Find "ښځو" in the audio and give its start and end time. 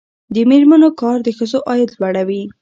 1.37-1.59